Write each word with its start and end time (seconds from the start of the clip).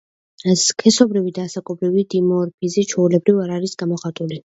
სქესობრივი 0.61 1.35
და 1.35 1.45
ასაკობრივი 1.51 2.07
დიმორფიზმი 2.17 2.89
ჩვეულებრივ 2.95 3.47
არ 3.47 3.59
არის 3.61 3.83
გამოხატული. 3.87 4.39